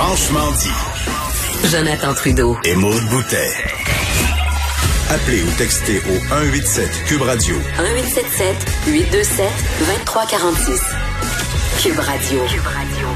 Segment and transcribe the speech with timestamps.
[0.00, 1.68] Franchement dit.
[1.70, 2.56] Jonathan Trudeau.
[2.62, 3.50] Et Maude Boutet.
[5.10, 7.56] Appelez ou textez au 187 Cube Radio.
[7.56, 8.56] 1877
[8.86, 9.46] 827
[9.80, 10.80] 2346.
[11.82, 12.44] Cube Radio.
[12.46, 13.07] Cube Radio.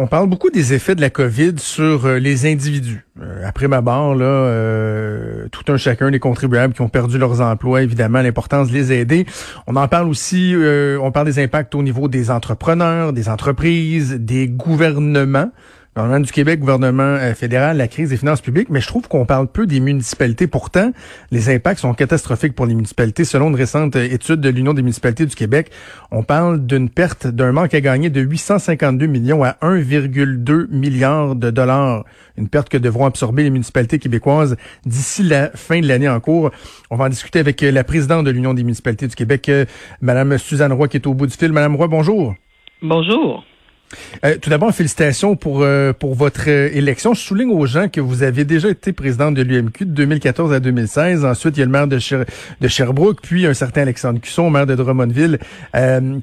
[0.00, 3.04] On parle beaucoup des effets de la COVID sur euh, les individus.
[3.20, 7.40] Euh, après ma barre, là, euh, tout un chacun des contribuables qui ont perdu leurs
[7.40, 9.26] emplois, évidemment, l'importance de les aider.
[9.66, 10.54] On en parle aussi,
[11.02, 15.50] on parle des impacts au niveau des entrepreneurs, des entreprises, des gouvernements
[15.94, 19.26] gouvernement du Québec, gouvernement euh, fédéral, la crise des finances publiques, mais je trouve qu'on
[19.26, 20.46] parle peu des municipalités.
[20.46, 20.92] Pourtant,
[21.30, 23.24] les impacts sont catastrophiques pour les municipalités.
[23.24, 25.70] Selon une récente euh, étude de l'Union des municipalités du Québec,
[26.10, 31.50] on parle d'une perte, d'un manque à gagner de 852 millions à 1,2 milliard de
[31.50, 32.04] dollars.
[32.36, 36.50] Une perte que devront absorber les municipalités québécoises d'ici la fin de l'année en cours.
[36.90, 39.50] On va en discuter avec euh, la présidente de l'Union des municipalités du Québec,
[40.00, 41.52] Madame Suzanne Roy, qui est au bout du fil.
[41.52, 42.34] Madame Roy, bonjour.
[42.82, 43.44] Bonjour.
[44.24, 47.14] Euh, tout d'abord, félicitations pour euh, pour votre euh, élection.
[47.14, 50.60] Je souligne aux gens que vous avez déjà été présidente de l'UMQ de 2014 à
[50.60, 51.24] 2016.
[51.24, 54.74] Ensuite, il y a le maire de, Sherbrooke, puis un certain Alexandre Cusson, maire de
[54.74, 55.38] Drummondville,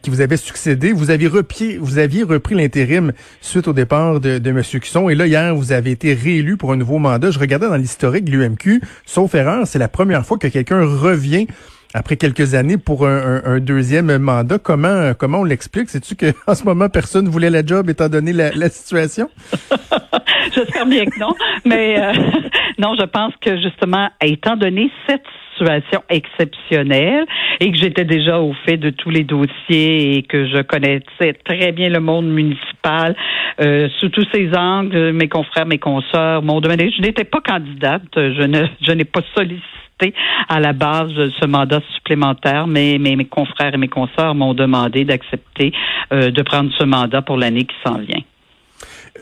[0.02, 0.92] qui vous avait succédé.
[0.92, 4.62] Vous aviez repris, repris l'intérim suite au départ de, de M.
[4.62, 5.10] Cusson.
[5.10, 7.32] Et là, hier, vous avez été réélu pour un nouveau mandat.
[7.32, 11.48] Je regardais dans l'historique de l'UMQ, sauf erreur, c'est la première fois que quelqu'un revient
[11.96, 14.60] après quelques années pour un, deuxième mandat.
[14.60, 15.90] Comment comment on l'explique?
[15.90, 19.30] C'est-tu qu'en ce moment, personne voulait la job étant donné la, situation?
[20.54, 21.34] J'espère bien que non.
[21.64, 22.14] Mais euh,
[22.78, 25.24] non, je pense que justement, étant donné cette
[25.58, 27.26] situation exceptionnelle
[27.60, 31.72] et que j'étais déjà au fait de tous les dossiers et que je connaissais très
[31.72, 33.16] bien le monde municipal
[33.62, 36.80] euh, sous tous ses angles, mes confrères, mes consoeurs, mon domaine.
[36.80, 40.14] Je n'étais pas candidate, je ne je n'ai pas sollicité
[40.50, 45.72] à la base ce mandat supplémentaire, mais, mes confrères et mes consoeurs m'ont demandé d'accepter
[46.12, 48.22] euh, de prendre ce mandat pour l'année qui s'en vient.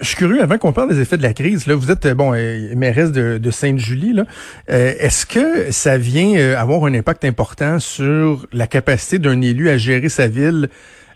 [0.01, 2.33] Je suis curieux, avant qu'on parle des effets de la crise, là, vous êtes bon
[2.33, 4.19] euh, mairesse de, de Sainte-Julie.
[4.69, 9.77] Euh, Est-ce que ça vient avoir un impact important sur la capacité d'un élu à
[9.77, 10.69] gérer sa ville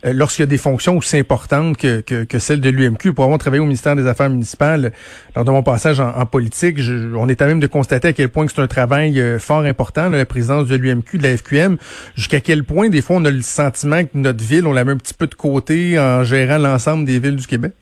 [0.05, 3.13] euh, lorsqu'il y a des fonctions aussi importantes que, que, que celles de l'UMQ.
[3.13, 4.91] Pour avoir travaillé au ministère des Affaires municipales,
[5.35, 6.79] lors de mon passage en, politique,
[7.15, 10.09] on est à même de constater à quel point c'est un travail euh, fort important,
[10.09, 11.77] la présidence de l'UMQ, de la FQM,
[12.15, 14.91] jusqu'à quel point, des fois, on a le sentiment que notre ville, on la met
[14.91, 17.73] un petit peu de côté en gérant l'ensemble des villes du Québec?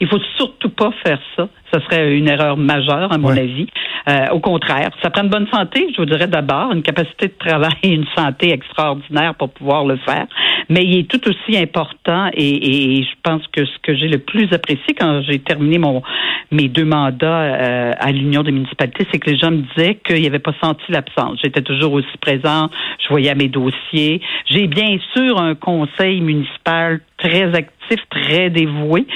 [0.00, 1.48] Il faut surtout pas faire ça.
[1.72, 3.66] Ce serait une erreur majeure, à mon avis.
[4.08, 7.34] Euh, au contraire, ça prend une bonne santé, je vous dirais d'abord, une capacité de
[7.38, 10.26] travail et une santé extraordinaire pour pouvoir le faire.
[10.70, 14.18] Mais il est tout aussi important et, et je pense que ce que j'ai le
[14.18, 16.02] plus apprécié quand j'ai terminé mon
[16.50, 20.22] mes deux mandats euh, à l'Union des municipalités, c'est que les gens me disaient qu'ils
[20.22, 21.38] n'avaient pas senti l'absence.
[21.42, 22.70] J'étais toujours aussi présent,
[23.02, 24.20] je voyais mes dossiers.
[24.46, 29.06] J'ai bien sûr un conseil municipal très actif, très dévoué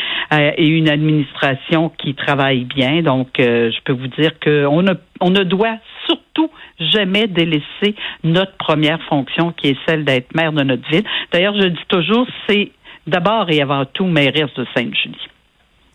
[0.40, 3.02] et une administration qui travaille bien.
[3.02, 7.94] Donc, euh, je peux vous dire qu'on ne, on ne doit surtout jamais délaisser
[8.24, 11.04] notre première fonction qui est celle d'être maire de notre ville.
[11.32, 12.70] D'ailleurs, je dis toujours, c'est
[13.06, 15.28] d'abord et avant tout mairesse de Sainte-Julie.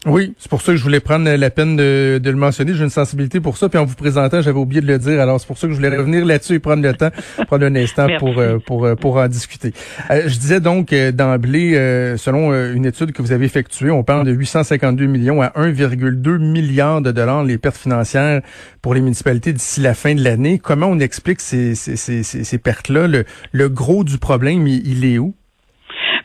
[0.06, 2.74] Oui, c'est pour ça que je voulais prendre la peine de, le mentionner.
[2.75, 3.68] J'ai une sensibilité pour ça.
[3.68, 5.19] Puis en vous présentant, j'avais oublié de le dire.
[5.19, 7.09] Alors c'est pour ça que je voulais revenir là-dessus et prendre le temps,
[7.47, 9.74] prendre un instant pour euh, pour euh, pour en discuter.
[10.12, 11.74] Euh, je disais donc d'emblée,
[12.18, 17.02] selon une étude que vous avez effectuée, on parle de 852 millions à 1,2 milliard
[17.02, 18.41] de dollars les pertes financières
[18.81, 20.59] pour les municipalités d'ici la fin de l'année.
[20.59, 23.08] Comment on explique ces ces, ces, ces pertes-là?
[23.08, 25.34] Le, le gros du problème, il est où?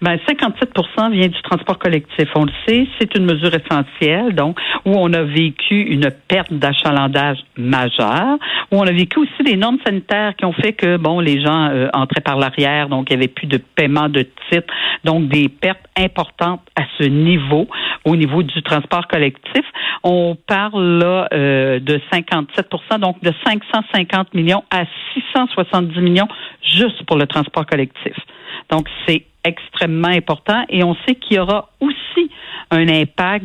[0.03, 2.29] Ben 57% vient du transport collectif.
[2.35, 7.39] On le sait, c'est une mesure essentielle, donc où on a vécu une perte d'achalandage
[7.57, 8.37] majeure,
[8.71, 11.69] où on a vécu aussi des normes sanitaires qui ont fait que bon, les gens
[11.71, 14.75] euh, entraient par l'arrière, donc il n'y avait plus de paiement de titres,
[15.05, 17.69] donc des pertes importantes à ce niveau,
[18.05, 19.65] au niveau du transport collectif.
[20.03, 24.85] On parle là euh, de 57% donc de 550 millions à
[25.15, 26.29] 670 millions
[26.77, 28.17] juste pour le transport collectif.
[28.71, 32.31] Donc, c'est extrêmement important et on sait qu'il y aura aussi
[32.71, 33.45] un impact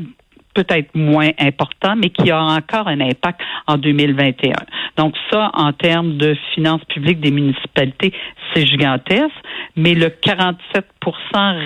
[0.58, 4.54] peut-être moins important, mais qui aura encore un impact en 2021.
[4.98, 8.14] Donc ça, en termes de finances publiques des municipalités,
[8.54, 9.36] c'est gigantesque.
[9.76, 10.84] Mais le 47%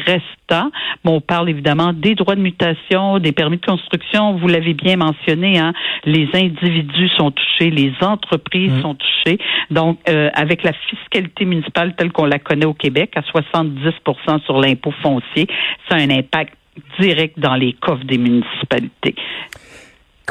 [0.06, 0.72] restant,
[1.04, 4.38] bon, on parle évidemment des droits de mutation, des permis de construction.
[4.38, 5.74] Vous l'avez bien mentionné, hein,
[6.06, 8.82] les individus sont touchés, les entreprises mmh.
[8.82, 9.40] sont touchées.
[9.70, 14.60] Donc, euh, avec la fiscalité municipale telle qu'on la connaît au Québec, à 70% sur
[14.60, 15.48] l'impôt foncier,
[15.90, 16.56] ça a un impact
[17.00, 19.16] direct dans les coffres des municipalités.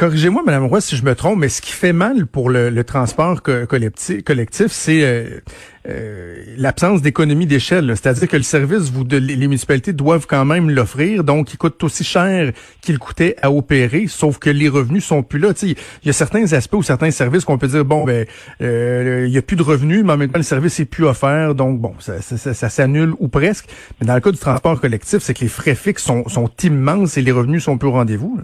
[0.01, 3.43] Corrigez-moi, Madame Roy, si je me trompe, mais ce qui fait mal pour le, transport
[3.43, 5.43] collectif, c'est euh,
[5.87, 7.93] euh, l'absence d'économie d'échelle.
[7.95, 12.03] C'est-à-dire que le service, vous, les municipalités doivent quand même l'offrir, donc il coûte aussi
[12.03, 12.51] cher
[12.81, 15.53] qu'il coûtait à opérer, sauf que les revenus sont plus là.
[15.61, 18.25] Il y a certains aspects ou certains services qu'on peut dire, bon, ben,
[18.63, 21.05] euh, il y a plus de revenus, mais en même temps, le service est plus
[21.05, 23.67] offert, donc bon, ça, ça, s'annule ou presque.
[24.01, 27.19] Mais dans le cas du transport collectif, c'est que les frais fixes sont, sont immenses
[27.19, 28.41] et les revenus sont plus au rendez-vous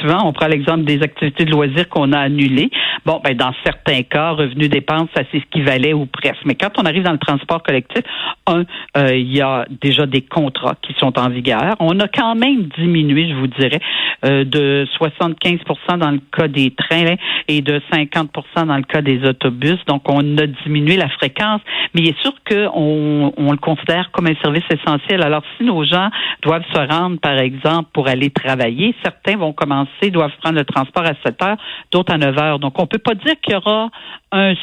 [0.00, 2.70] effectivement, on prend l'exemple des activités de loisirs qu'on a annulées.
[3.04, 6.44] Bon, ben dans certains cas, revenus dépenses, ça c'est ce qui valait ou presque.
[6.44, 8.02] Mais quand on arrive dans le transport collectif,
[8.46, 8.64] un,
[8.96, 11.76] euh, il y a déjà des contrats qui sont en vigueur.
[11.80, 13.80] On a quand même diminué, je vous dirais,
[14.24, 17.14] euh, de 75% dans le cas des trains
[17.48, 19.78] et de 50% dans le cas des autobus.
[19.86, 21.60] Donc, on a diminué la fréquence,
[21.94, 25.22] mais il est sûr qu'on on le considère comme un service essentiel.
[25.22, 26.10] Alors, si nos gens
[26.42, 31.04] doivent se rendre, par exemple, pour aller travailler, certains vont commencer, doivent prendre le transport
[31.04, 31.56] à 7 heures,
[31.90, 32.58] d'autres à 9 heures.
[32.58, 33.90] Donc, on peut pas dire qu'il y aura
[34.32, 34.54] un,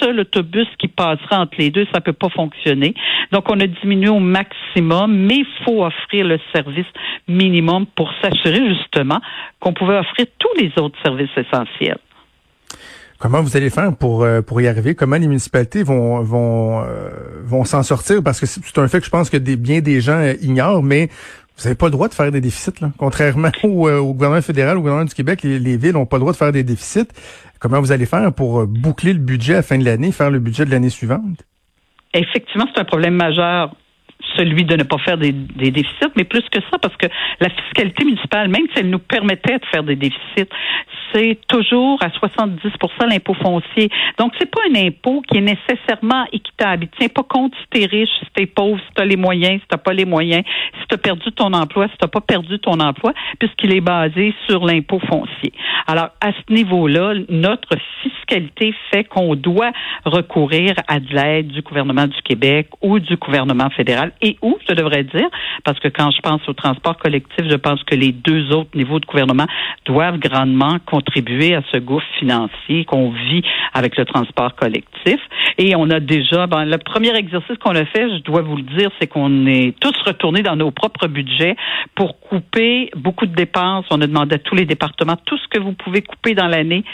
[0.00, 1.86] seul autobus qui passera entre les deux.
[1.92, 2.94] Ça peut pas fonctionner.
[3.32, 6.86] Donc, on a diminué au maximum, mais il faut offrir le service
[7.28, 9.20] minimum pour s'assurer justement
[9.60, 11.98] qu'on pouvait offrir tous les autres services essentiels.
[13.18, 14.94] Comment vous allez faire pour euh, pour y arriver?
[14.94, 17.08] Comment les municipalités vont vont euh,
[17.44, 18.22] vont s'en sortir?
[18.22, 21.08] Parce que c'est un fait que je pense que bien des gens euh, ignorent, mais
[21.56, 22.90] vous n'avez pas le droit de faire des déficits, là.
[22.98, 26.32] Contrairement euh, au, gouvernement fédéral, au gouvernement du Québec, les, villes n'ont pas le droit
[26.32, 27.08] de faire des déficits.
[27.58, 30.30] Comment vous allez faire pour euh, boucler le budget à la fin de l'année, faire
[30.30, 31.44] le budget de l'année suivante?
[32.12, 33.74] Effectivement, c'est un problème majeur
[34.36, 37.06] celui de ne pas faire des, déficits, mais plus que ça, parce que
[37.40, 40.48] la fiscalité municipale, même si elle nous permettait de faire des déficits,
[41.12, 43.88] c'est toujours à 70% l'impôt foncier.
[44.18, 46.84] Donc, c'est pas un impôt qui est nécessairement équitable.
[46.84, 49.66] Il tient pas compte si t'es riche, si t'es pauvre, si t'as les moyens, si
[49.68, 50.42] t'as pas les moyens,
[50.80, 54.64] si t'as perdu ton emploi, si t'as pas perdu ton emploi, puisqu'il est basé sur
[54.64, 55.52] l'impôt foncier.
[55.86, 59.70] Alors, à ce niveau-là, notre fiscalité fait qu'on doit
[60.04, 64.74] recourir à de l'aide du gouvernement du Québec ou du gouvernement fédéral et où, je
[64.74, 65.28] devrais dire,
[65.64, 69.00] parce que quand je pense au transport collectif, je pense que les deux autres niveaux
[69.00, 69.46] de gouvernement
[69.84, 73.42] doivent grandement contribuer à ce gouffre financier qu'on vit
[73.72, 75.20] avec le transport collectif.
[75.58, 78.62] Et on a déjà, ben, le premier exercice qu'on a fait, je dois vous le
[78.62, 81.56] dire, c'est qu'on est tous retournés dans nos propres budgets
[81.94, 83.86] pour couper beaucoup de dépenses.
[83.90, 86.84] On a demandé à tous les départements tout ce que vous pouvez couper dans l'année,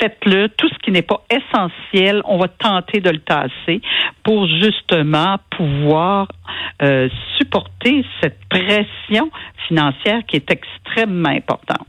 [0.00, 0.48] faites-le.
[0.48, 3.80] Tout ce qui n'est pas essentiel, on va tenter de le tasser
[4.24, 6.28] pour justement pouvoir
[6.82, 7.08] euh,
[7.38, 9.30] supporter cette pression
[9.68, 11.86] financière qui est extrêmement importante.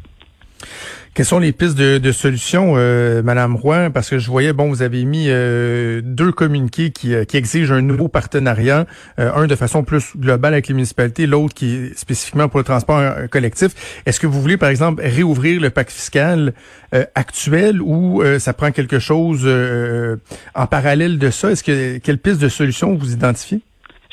[1.13, 3.89] Quelles sont les pistes de, de solutions, euh, Madame Roy?
[3.89, 7.73] Parce que je voyais, bon, vous avez mis euh, deux communiqués qui, euh, qui, exigent
[7.73, 8.85] un nouveau partenariat,
[9.17, 13.01] un de façon plus globale avec les municipalités, l'autre qui est spécifiquement pour le transport
[13.29, 14.01] collectif.
[14.05, 16.53] Est-ce que vous voulez, par exemple, réouvrir le pacte fiscal
[17.15, 19.47] actuel ou ça prend quelque chose
[20.55, 21.51] en parallèle de ça?
[21.51, 23.61] Est-ce que quelle piste de solution vous identifiez?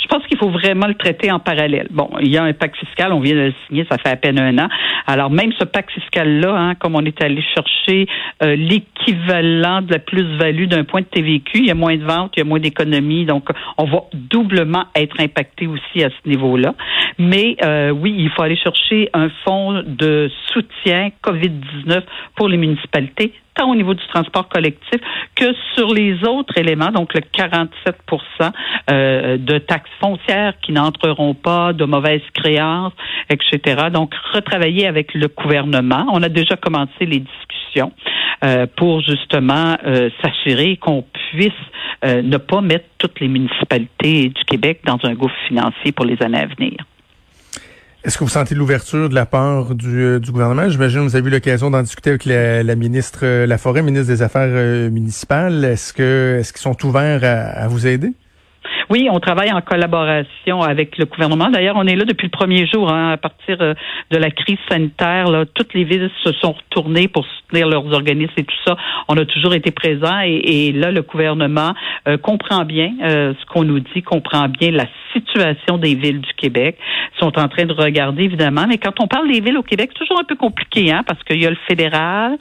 [0.09, 1.87] Je pense qu'il faut vraiment le traiter en parallèle.
[1.91, 4.17] Bon, il y a un pacte fiscal, on vient de le signer, ça fait à
[4.17, 4.69] peine un an.
[5.07, 8.07] Alors même ce pacte fiscal-là, hein, comme on est allé chercher
[8.43, 12.33] euh, l'équivalent de la plus-value d'un point de TVQ, il y a moins de ventes,
[12.37, 16.75] il y a moins d'économies, donc on va doublement être impacté aussi à ce niveau-là.
[17.19, 22.03] Mais euh, oui, il faut aller chercher un fonds de soutien COVID-19
[22.35, 25.01] pour les municipalités tant au niveau du transport collectif
[25.35, 27.69] que sur les autres éléments, donc le 47%
[28.91, 32.93] euh, de taxes foncières qui n'entreront pas, de mauvaises créances,
[33.29, 33.89] etc.
[33.93, 36.07] Donc, retravailler avec le gouvernement.
[36.13, 37.93] On a déjà commencé les discussions
[38.45, 41.53] euh, pour justement euh, s'assurer qu'on puisse
[42.05, 46.39] ne pas mettre toutes les municipalités du Québec dans un gouffre financier pour les années
[46.39, 46.77] à venir.
[48.05, 50.69] Est-ce que vous sentez l'ouverture de la part du, euh, du gouvernement?
[50.69, 54.07] J'imagine que vous avez eu l'occasion d'en discuter avec la, ministre euh, La Forêt, ministre
[54.07, 55.65] des Affaires euh, municipales.
[55.65, 58.13] Est-ce que est-ce qu'ils sont ouverts à, vous aider?
[58.89, 61.51] Oui, on travaille en collaboration avec le gouvernement.
[61.51, 65.29] D'ailleurs, on est là depuis le premier jour, hein, à partir de la crise sanitaire.
[65.29, 68.77] Là, toutes les villes se sont retournées pour soutenir leurs organismes et tout ça.
[69.09, 71.75] On a toujours été présents et, là, le gouvernement
[72.07, 76.33] euh, comprend bien euh, ce qu'on nous dit, comprend bien la situation des villes du
[76.35, 76.79] Québec.
[77.17, 78.67] Ils sont en train de regarder, évidemment.
[78.69, 81.23] Mais quand on parle des villes au Québec, c'est toujours un peu compliqué, hein, parce
[81.25, 82.37] qu'il y a le fédéral.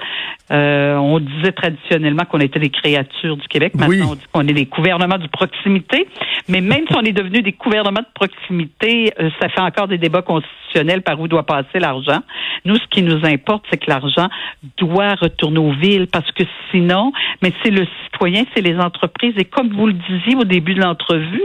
[0.50, 3.74] on disait traditionnellement qu'on était des créatures du Québec.
[3.76, 6.08] Maintenant, on dit qu'on est des gouvernements de proximité.
[6.50, 9.98] Mais même si on est devenu des gouvernements de proximité, euh, ça fait encore des
[9.98, 12.22] débats constitutionnels par où doit passer l'argent.
[12.66, 14.30] Nous, ce qui nous importe, c'est que l'argent
[14.78, 19.34] doit retourner aux villes parce que sinon, mais c'est le citoyen, c'est les entreprises.
[19.38, 21.44] Et comme vous le disiez au début de l'entrevue,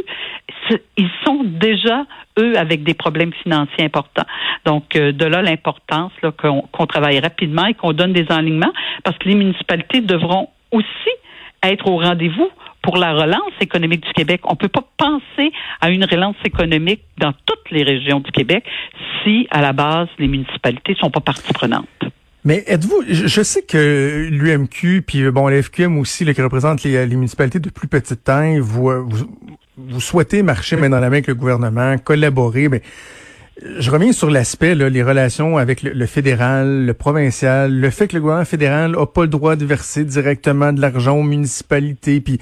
[0.97, 2.05] ils sont déjà
[2.39, 4.27] eux avec des problèmes financiers importants.
[4.65, 8.73] Donc euh, de là l'importance qu'on travaille rapidement et qu'on donne des enlignements
[9.05, 11.11] parce que les municipalités devront aussi
[11.63, 12.49] être au rendez-vous
[12.83, 14.41] pour la relance économique du Québec.
[14.45, 18.65] On ne peut pas penser à une relance économique dans toutes les régions du Québec
[19.23, 21.87] si, à la base, les municipalités ne sont pas partie prenante.
[22.45, 27.61] Mais êtes-vous, je sais que l'UMQ, puis bon, l'FQM aussi, là, qui représente les, municipalités
[27.61, 29.27] de plus petite taille, vous, vous,
[29.77, 32.83] vous souhaitez marcher main dans la main avec le gouvernement, collaborer, mais
[33.61, 38.21] je reviens sur l'aspect, les relations avec le, fédéral, le provincial, le fait que le
[38.21, 42.21] gouvernement fédéral n'a pas le droit de verser directement de l'argent aux municipalités.
[42.21, 42.39] Puis,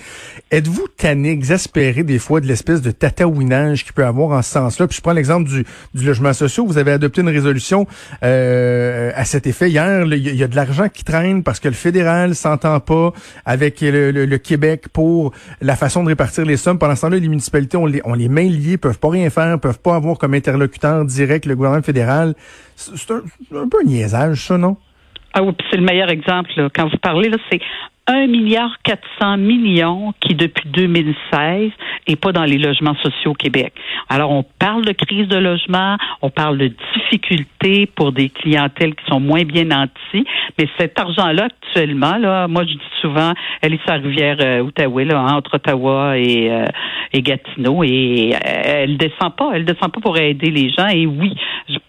[0.53, 4.87] êtes-vous tanné, exaspéré des fois de l'espèce de tataouinage qu'il peut avoir en ce sens-là?
[4.87, 5.65] Puis je prends l'exemple du,
[5.95, 6.65] du logement social.
[6.67, 7.89] Vous avez adopté une résolution
[8.23, 10.07] euh, à cet effet hier.
[10.07, 13.13] Il y, a de l'argent qui traîne parce que le fédéral s'entend pas
[13.45, 16.79] avec le, Québec pour la façon de répartir les sommes.
[16.79, 18.49] Pendant ce temps-là, les municipalités ont les, ont les mains
[18.81, 22.35] peuvent pas rien faire, peuvent pas avoir comme interlocuteur direct le gouvernement fédéral.
[22.77, 24.77] C'est un, peu un niaisage, ça, non?
[25.33, 26.51] Ah oui, c'est le meilleur exemple.
[26.75, 27.61] Quand vous parlez, c'est
[28.07, 31.71] 1 milliard 400 millions qui, depuis 2016,
[32.07, 33.73] est pas dans les logements sociaux au Québec.
[34.09, 39.05] Alors, on parle de crise de logement, on parle de difficultés pour des clientèles qui
[39.07, 40.27] sont moins bien nantis,
[40.59, 44.63] mais cet argent-là, actuellement, là, moi, je dis souvent, elle est sur la rivière euh,
[44.63, 46.65] Outaouais, là, entre Ottawa et, euh,
[47.13, 51.07] et Gatineau, et euh, elle descend pas, elle descend pas pour aider les gens, et
[51.07, 51.35] oui,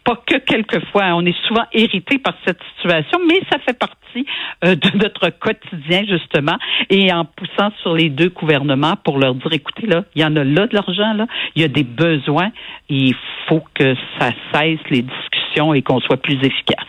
[0.04, 4.26] pas que quelquefois, on est souvent irrité par cette situation, mais ça fait partie
[4.62, 6.58] de notre quotidien justement,
[6.90, 10.36] et en poussant sur les deux gouvernements pour leur dire, écoutez, là, il y en
[10.36, 12.52] a là de l'argent, là, il y a des besoins,
[12.90, 13.16] il
[13.48, 16.86] faut que ça cesse les discussions et qu'on soit plus efficace.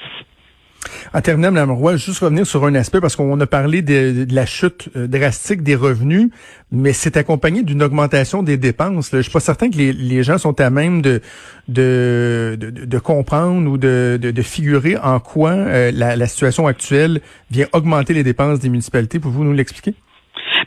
[1.15, 4.47] En terminant, Mme Roy, juste revenir sur un aspect parce qu'on a parlé de, la
[4.47, 6.31] chute euh, drastique des revenus,
[6.71, 9.11] mais c'est accompagné d'une augmentation des dépenses.
[9.13, 11.21] Je suis pas certain que les, gens sont à même de
[12.99, 18.69] comprendre ou de, figurer en quoi euh, la situation actuelle vient augmenter les dépenses des
[18.69, 19.19] municipalités.
[19.19, 19.95] Pouvez-vous nous l'expliquer?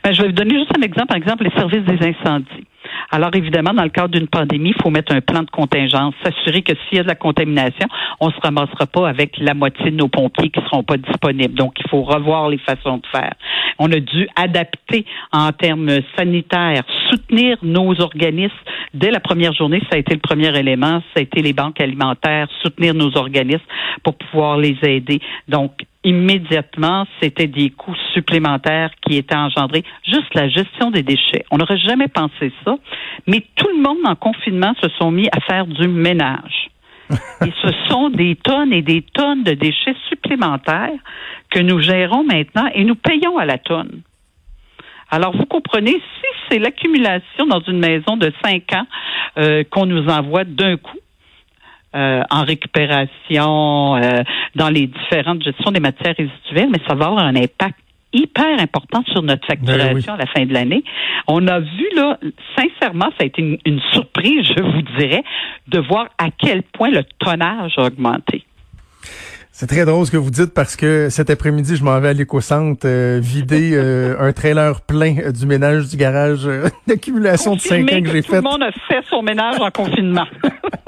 [0.06, 1.08] Ben, je vais vous donner juste un exemple.
[1.08, 2.64] Par exemple, les services des incendies.
[3.10, 6.62] Alors évidemment, dans le cadre d'une pandémie, il faut mettre un plan de contingence, s'assurer
[6.62, 7.88] que s'il y a de la contamination,
[8.20, 11.54] on se ramassera pas avec la moitié de nos pompiers qui seront pas disponibles.
[11.54, 13.32] Donc il faut revoir les façons de faire.
[13.80, 18.54] On a dû adapter en termes sanitaires, soutenir nos organismes
[18.94, 19.80] dès la première journée.
[19.90, 21.02] Ça a été le premier élément.
[21.14, 23.66] Ça a été les banques alimentaires, soutenir nos organismes
[24.04, 25.20] pour pouvoir les aider.
[25.48, 25.72] Donc
[26.06, 29.84] immédiatement, c'était des coûts supplémentaires qui étaient engendrés.
[30.04, 31.44] Juste la gestion des déchets.
[31.50, 32.76] On n'aurait jamais pensé ça,
[33.26, 36.70] mais tout le monde en confinement se sont mis à faire du ménage.
[37.10, 40.98] et ce sont des tonnes et des tonnes de déchets supplémentaires
[41.50, 44.02] que nous gérons maintenant et nous payons à la tonne.
[45.10, 48.86] Alors, vous comprenez, si c'est l'accumulation dans une maison de cinq ans
[49.38, 50.95] euh, qu'on nous envoie d'un coup,
[51.94, 54.22] euh, en récupération, euh,
[54.54, 57.78] dans les différentes gestions des matières résiduelles, mais ça va avoir un impact
[58.12, 60.84] hyper important sur notre ben facturation à la fin de l'année.
[61.26, 62.18] On a vu là,
[62.56, 65.22] sincèrement, ça a été une, une, surprise, je vous dirais,
[65.68, 68.44] de voir à quel point le tonnage a augmenté.
[69.58, 72.12] C'est très drôle ce que vous dites parce que cet après-midi, je m'en vais à
[72.12, 76.46] l'éco-centre euh, vider euh, un trailer plein euh, du ménage du garage
[76.86, 78.28] d'accumulation de cinq ans que, j'ai fait.
[78.28, 80.26] Tout le monde a fait son ménage en confinement.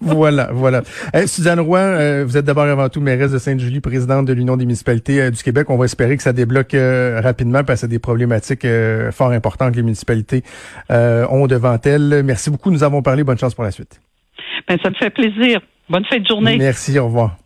[0.00, 0.82] voilà, voilà.
[1.26, 5.30] Suzanne Roy, vous êtes d'abord avant tout mairesse de Sainte-Julie, présidente de l'Union des municipalités
[5.30, 5.70] du Québec.
[5.70, 8.66] On va espérer que ça débloque rapidement parce que c'est des problématiques
[9.10, 10.42] fort importantes que les municipalités
[10.90, 12.22] ont devant elles.
[12.24, 12.70] Merci beaucoup.
[12.70, 13.24] Nous avons parlé.
[13.24, 14.00] Bonne chance pour la suite.
[14.68, 15.60] Ben, ça me fait plaisir.
[15.88, 16.56] Bonne fin de journée.
[16.56, 16.98] Merci.
[16.98, 17.36] Au revoir.